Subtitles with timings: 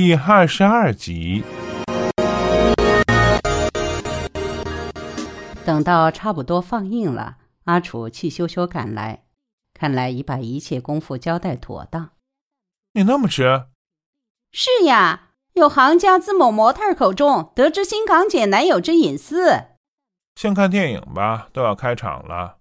[0.00, 1.42] 第二十二集。
[5.64, 9.24] 等到差不多放映了，阿楚气羞羞赶来，
[9.74, 12.10] 看来已把一切功夫交代妥当。
[12.92, 13.64] 你那么迟？
[14.52, 19.64] 是呀，有行家自某模特口中得知新港姐男友之隐私。
[20.36, 22.58] 先看电影吧，都要开场了。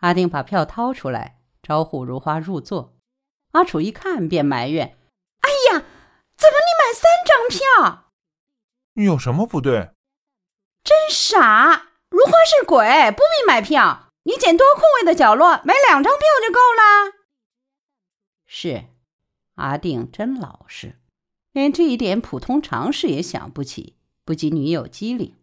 [0.00, 2.94] 阿定把票掏出来，招呼如花入座。
[3.52, 4.98] 阿楚一看便埋怨
[5.40, 5.84] ：“哎呀，
[7.48, 8.12] 票？
[8.94, 9.90] 有什么不对？
[10.84, 11.88] 真傻！
[12.10, 14.12] 如花是鬼，不必买票。
[14.24, 17.18] 你捡多空位的角落，买两张票就够了。”
[18.46, 18.86] 是，
[19.54, 20.98] 阿定真老实，
[21.52, 25.36] 连这一点普通常识也想不起，不及女友机灵。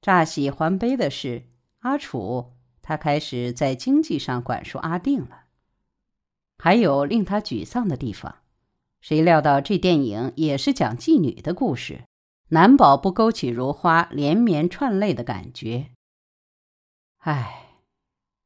[0.00, 1.46] 乍喜还悲的是，
[1.80, 5.44] 阿楚他开始在经济上管束阿定了。
[6.58, 8.38] 还有令他沮丧的地方，
[9.00, 12.04] 谁料到这电影也是讲妓女的故事，
[12.48, 15.90] 难保不勾起如花连绵串泪的感觉。
[17.18, 17.70] 唉，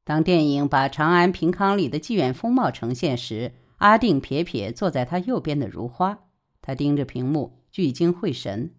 [0.04, 6.18] 当电影把长安平康里的妓院风貌呈现时，阿定撇撇坐在他右边的如花，
[6.60, 8.74] 他盯着屏幕聚精会神。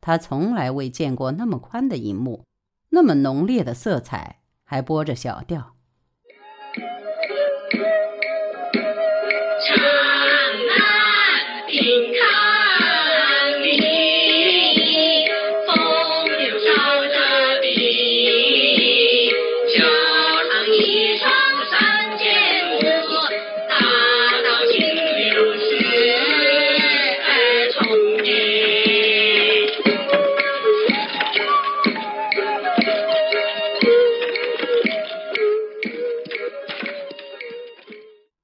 [0.00, 2.44] 他从来未见过那么宽的银幕，
[2.90, 5.76] 那么浓烈的色彩，还播着小调。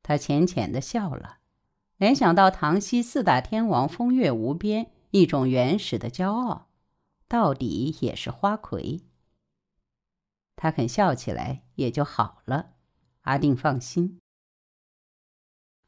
[0.06, 1.38] 他浅浅的笑了，
[1.96, 6.68] 联想到唐熙四大天王风月无边，一种原始的骄傲，
[7.26, 9.00] 到底也是花魁。
[10.54, 12.74] 他肯笑起来也就好了，
[13.22, 14.20] 阿定放心。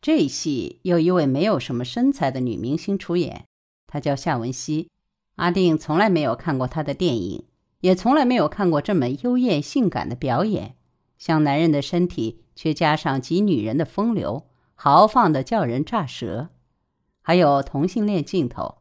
[0.01, 3.47] 这一戏有一位没有什么身材的女明星出演，
[3.87, 4.91] 她叫夏文熙。
[5.37, 7.45] 阿定从来没有看过她的电影，
[7.83, 10.75] 也从来没有看过这么幽艳性感的表演，
[11.17, 12.43] 像男人的身体。
[12.59, 16.49] 却加上极女人的风流，豪放的叫人炸舌，
[17.23, 18.79] 还有同性恋镜头。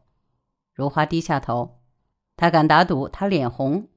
[0.74, 1.78] 如花低下头，
[2.36, 3.88] 他敢打赌他脸红。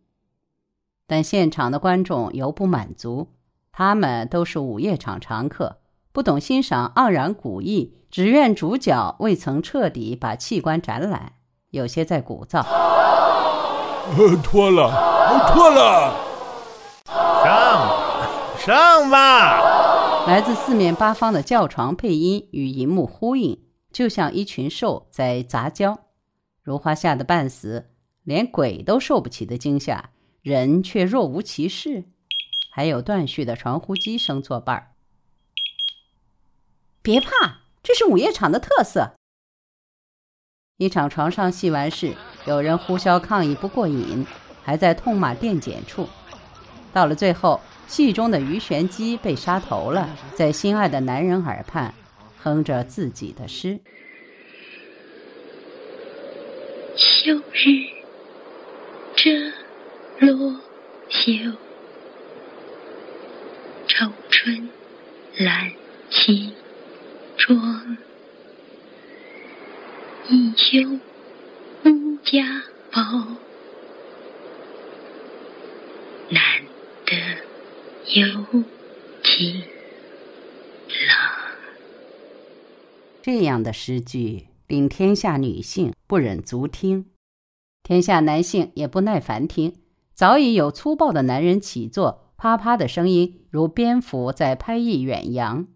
[1.06, 3.28] 但现场的观众犹不满足，
[3.72, 5.78] 他们都是午夜场常客，
[6.12, 11.36] 不懂欣赏盎然古意，只愿主角未曾彻底把器官展览，
[11.70, 12.62] 有些在鼓噪。
[14.42, 14.90] 脱了，
[15.54, 16.29] 脱了，
[18.60, 20.26] 上吧！
[20.26, 25.98] 来自四面八方的叫床配音与银幕呼应，就像一群兽在杂交。
[26.62, 27.88] 如花吓得半死，
[28.22, 30.10] 连鬼都受不起的惊吓，
[30.42, 32.04] 人却若无其事。
[32.70, 34.92] 还有断续的传呼机声作伴儿。
[37.00, 39.14] 别怕，这是午夜场的特色。
[40.76, 44.26] 一场床上戏完事，有人呼啸抗议不过瘾，
[44.62, 46.06] 还在痛骂电检处。
[46.92, 47.58] 到了最后。
[47.90, 51.92] 戏中的鱼玄机被杀头了，在心爱的男人耳畔
[52.40, 53.80] 哼着自己的诗
[56.94, 57.88] ：“秋日
[59.16, 59.52] 折
[60.20, 60.60] 罗
[61.08, 61.32] 袖，
[63.88, 64.68] 愁春
[65.38, 65.72] 懒
[66.10, 66.52] 起
[67.36, 67.96] 妆，
[70.28, 70.88] 一袖
[71.84, 72.62] 无家
[72.92, 73.02] 宝，
[76.28, 76.40] 难
[77.04, 77.16] 得。”
[78.12, 78.26] 有
[79.22, 79.62] 情
[81.06, 81.30] 郎，
[83.22, 87.06] 这样的诗句令天下女性不忍足听，
[87.84, 89.76] 天下男性也不耐烦听。
[90.12, 95.68] 早已有粗暴的男人起坐，啪啪的声音如蝙蝠在拍翼远扬。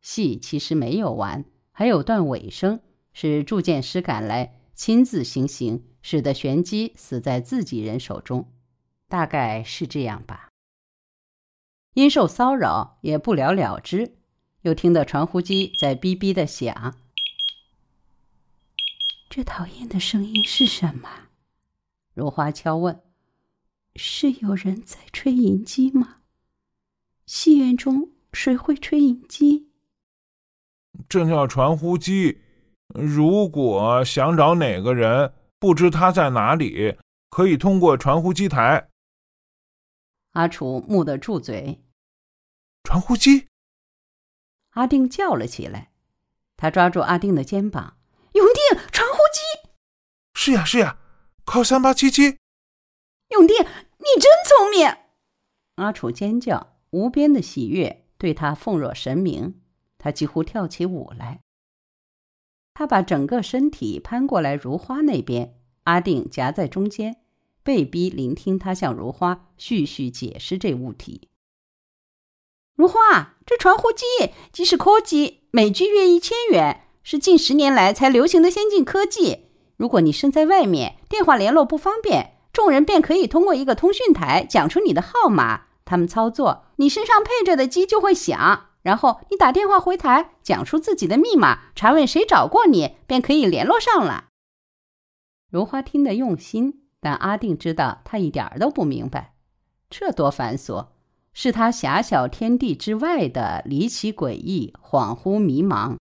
[0.00, 2.78] 戏其实没有完，还有段尾声，
[3.12, 8.48] 是铸剑师赶来亲自行刑，使得玄机死在自己人手中，
[9.08, 10.50] 大概是这样吧。
[11.94, 14.14] 因受骚扰也不了了之，
[14.62, 16.96] 又听到传呼机在哔哔的响。
[19.30, 21.08] 这讨厌的声音是什么？
[22.12, 23.00] 如花悄问
[23.96, 26.18] ：“是有人在吹银鸡吗？
[27.26, 29.68] 戏院中谁会吹银鸡？”
[31.08, 32.40] 这叫传呼机。
[32.88, 36.96] 如果想找哪个人，不知他在哪里，
[37.30, 38.88] 可以通过传呼机台。
[40.32, 41.80] 阿楚木的住嘴。
[42.84, 43.48] 传呼机！
[44.70, 45.90] 阿定叫了起来，
[46.56, 47.96] 他抓住阿定的肩膀，
[48.32, 49.70] 永定，传呼机！
[50.34, 50.98] 是呀，是呀，
[51.44, 52.36] 靠三八七七。
[53.30, 54.96] 永定，你真聪明！
[55.76, 59.60] 阿楚尖叫，无边的喜悦对他奉若神明，
[59.96, 61.40] 他几乎跳起舞来。
[62.74, 67.22] 他把整个身体攀过来如花那边，阿定夹在中间，
[67.62, 71.30] 被逼聆听他向如花絮絮解释这物体。
[72.76, 74.04] 如花，这传呼机
[74.52, 79.46] 即是科技，每句约一千元，是近十年来才流行的先进科技。
[79.76, 88.70] 如果你身在外面，电话联络不方便，众人便可以通过一个通讯台讲出你的号码，他们操作，你身上配着的机就会响。
[88.82, 94.24] 然后你打电话回台，讲出自己的密码，查问谁找过你，便可以联络上了。
[95.50, 99.34] 如花听得用心，但阿定知道他一点儿都不明白，
[99.88, 100.88] 这多繁琐，
[101.34, 105.96] 是他狭小天地之外的离奇诡异，恍惚迷茫。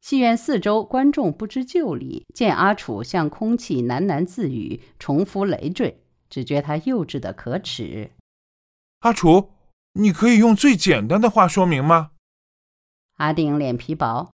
[0.00, 8.12] 戏院四周观众不知就里，见阿楚向空气喃喃自语，重复累赘，只觉他幼稚的可耻。
[9.00, 9.50] 阿楚。
[9.94, 12.10] 你可以用最简单的话说明吗？
[13.16, 14.30] 阿定脸皮薄，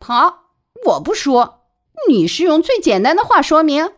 [0.00, 0.54] 好，
[0.86, 1.66] 我不说。
[2.08, 3.92] 你是用最简单的话说明。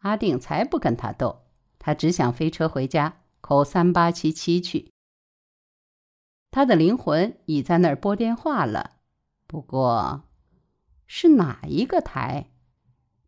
[0.00, 1.46] 阿定才不跟他斗，
[1.78, 4.90] 他只想飞车回家，扣三八七七去。
[6.50, 8.96] 他的灵魂已在那儿拨电话了，
[9.46, 10.24] 不过，
[11.06, 12.50] 是哪一个台？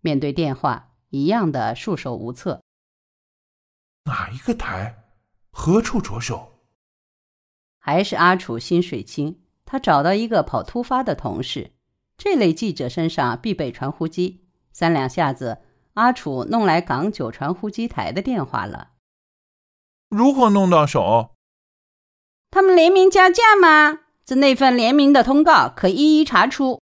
[0.01, 2.61] 面对电话，一样的束手无策。
[4.07, 5.05] 哪一个台？
[5.53, 6.65] 何处着手？
[7.79, 11.75] 还是阿楚心水清，他找到一个跑突发的同事。
[12.17, 15.63] 这类记者身上必备传呼机，三两下子，
[15.95, 18.95] 阿楚弄来港九传呼机台的电话了。
[20.09, 21.35] 如何弄到手？
[22.51, 24.01] 他们联名加价吗？
[24.25, 26.81] 自那份联名的通告可一一查出。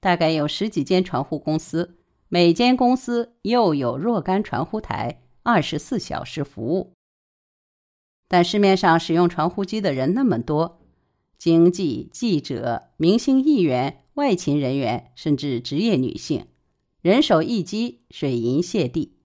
[0.00, 1.96] 大概有十几间传呼公司，
[2.28, 6.92] 每间公司又有若干传呼台，二十四小时服务。
[8.26, 10.80] 但市面上使用传呼机的人那么多，
[11.38, 16.48] 经济记者、明星议员、外勤人员，甚至职业女性，
[17.00, 19.16] 人手一机，水银泻地，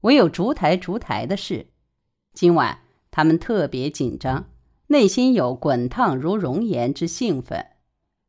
[0.00, 1.68] 唯有烛台烛台的事。
[2.38, 4.48] 今晚他们特别紧张，
[4.86, 7.66] 内心有滚烫如熔岩之兴奋。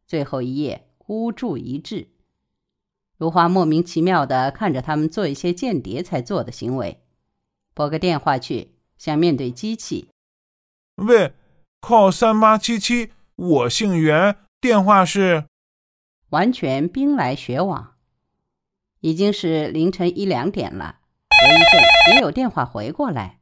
[0.08, 2.08] 最后一夜孤注一掷，
[3.20, 7.04] 如花莫名其妙地看着他们做一些间谍才做的行为，
[7.76, 10.10] 拨个电话去，想面对机器。
[10.96, 11.34] 喂，
[11.80, 15.46] 靠三八七七，我姓袁，电话是。
[16.30, 17.94] 完全兵来血往，
[19.02, 21.02] 已经是凌晨一两点了。
[21.30, 23.39] 隔一阵也有电话回过来，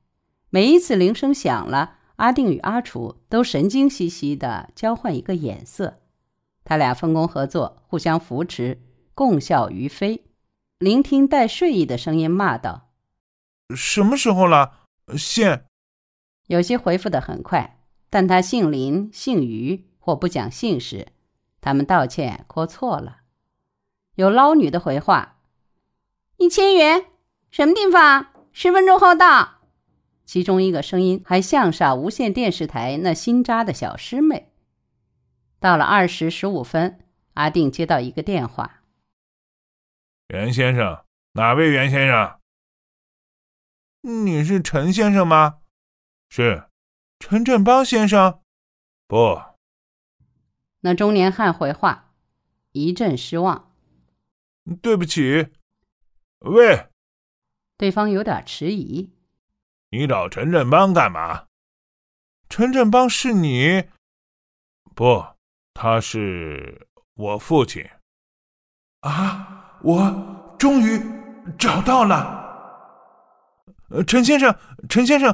[0.57, 5.99] 每一次铃声响了，阿定与阿楚都神经兮兮的交换一个眼色。
[6.65, 8.81] 他俩分工合作，互相扶持，
[9.13, 10.25] 共笑于飞。
[10.79, 12.89] 聆听带睡意的声音骂道
[13.77, 14.87] ：“什么时候了？
[15.15, 15.65] 现。”
[16.49, 21.09] 有些回复的很快，但他姓林、姓于或不讲姓氏，
[21.61, 23.17] 他们道歉说错了。
[24.15, 25.37] 有捞女的回话
[26.37, 27.05] ：“一千元，
[27.51, 28.29] 什么地方？
[28.51, 29.56] 十分钟后到。”
[30.27, 34.51] 其中一个声音还像煞无线电视台那新扎的小师妹。
[35.57, 36.99] 到了二时十五分，
[37.35, 38.83] 阿定接到一个电话
[40.27, 42.39] ：“袁先生，哪位袁先生？
[44.01, 45.61] 你是陈先生吗？”
[46.29, 46.67] 是，
[47.19, 48.41] 陈振邦先生，
[49.07, 49.41] 不。
[50.81, 52.13] 那中年汉回话，
[52.73, 53.71] 一阵失望。
[54.81, 55.47] 对不起，
[56.39, 56.89] 喂。
[57.77, 59.09] 对方有点迟疑。
[59.89, 61.45] 你找陈振邦干嘛？
[62.49, 63.85] 陈振邦是你？
[64.93, 65.25] 不，
[65.73, 67.85] 他是我父亲。
[69.01, 71.01] 啊，我终于
[71.57, 72.35] 找到了。
[74.05, 74.53] 陈先生，
[74.89, 75.33] 陈先生。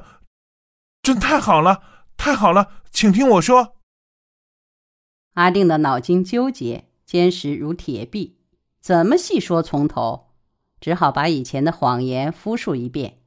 [1.02, 1.82] 真太好了，
[2.16, 3.78] 太好了，请听我说。
[5.34, 8.38] 阿定的脑筋纠结，坚实如铁壁，
[8.80, 10.36] 怎么细说从头？
[10.80, 13.23] 只好把以前的谎言复述一遍。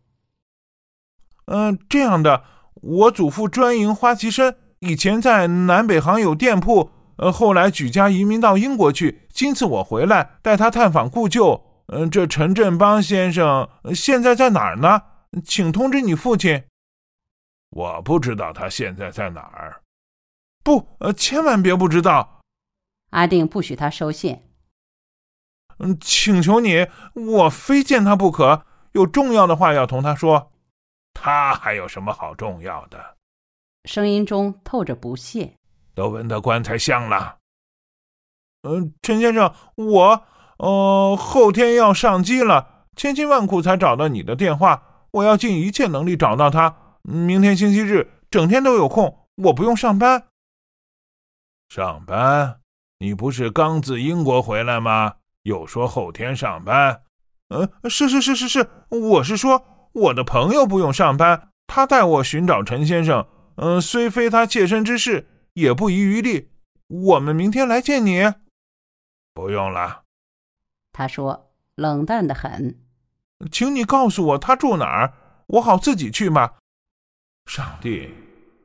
[1.46, 9.26] 嗯，这样的，我祖父专营花旗参，以前在南北行有店铺，呃，后来举家移民到英国去。
[9.32, 11.62] 今次我回来带他探访故旧。
[11.88, 15.02] 嗯，这陈振邦先生现在在哪儿呢？
[15.44, 16.64] 请通知你父亲。
[17.70, 19.82] 我不知道他现在在哪儿，
[20.64, 22.40] 不，呃，千万别不知道。
[23.10, 24.42] 阿定不许他收信。
[25.78, 30.50] 嗯，请求你，我非见他不可，有重要的话要同他说。
[31.26, 33.16] 他还有什么好重要的？
[33.84, 35.52] 声音中透着不屑。
[35.92, 37.38] 都闻到棺材香了。
[38.62, 40.24] 嗯，陈先生，我
[40.58, 46.76] 呃，后天要上机了，千辛万苦才找到你的电话，我要尽一切能力找到他。
[47.02, 50.28] 明天星期日，整天都有空，我不用上班。
[51.68, 52.60] 上班？
[53.00, 55.16] 你不是刚自英国回来吗？
[55.42, 57.02] 又说后天上班？
[57.48, 63.26] 呃，是是是是是，我是说我的朋友不用上班，他带我寻找陈先生。
[63.56, 66.50] 嗯，虽非他切身之事，也不遗余力。
[66.88, 68.30] 我们明天来见你。
[69.32, 70.02] 不用了，
[70.92, 72.78] 他说，冷淡的很。
[73.50, 75.14] 请你告诉我他住哪儿，
[75.46, 76.52] 我好自己去嘛。
[77.46, 78.12] 上帝，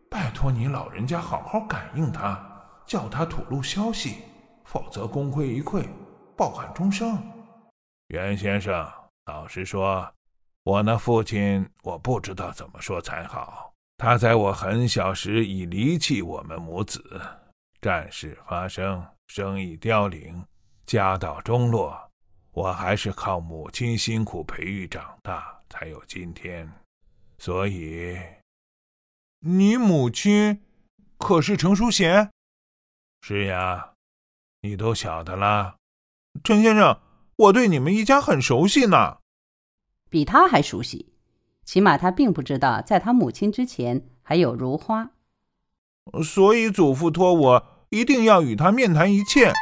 [0.10, 2.38] 拜托你老人家好好感应他，
[2.86, 4.18] 叫他吐露消息，
[4.66, 5.88] 否则功亏一篑，
[6.36, 7.18] 抱憾终生。
[8.08, 8.86] 袁先生，
[9.28, 10.14] 老实说，
[10.64, 13.74] 我那父亲，我不知道怎么说才好。
[13.98, 17.20] 他在我很小时已离弃我们母子，
[17.82, 20.46] 战事发生，生意凋零，
[20.86, 22.10] 家道中落，
[22.52, 26.72] 我还是靠母亲辛苦培育长大，才有今天。
[27.40, 28.20] 所以，
[29.40, 30.62] 你母亲
[31.18, 32.30] 可是程淑贤？
[33.22, 33.94] 是呀，
[34.62, 35.76] 你都晓得啦。
[36.44, 37.02] 陈先生，
[37.36, 39.21] 我对你们一家很熟悉呢，
[40.12, 41.08] 比他还熟悉。
[41.64, 45.12] 起码他并不知道，在他母亲之前还有如花，
[46.24, 49.54] 所以祖父托我一定要与他面谈一切。